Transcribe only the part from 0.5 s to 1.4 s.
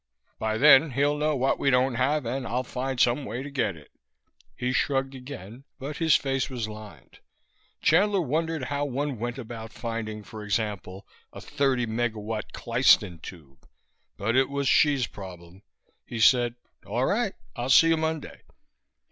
then he'll know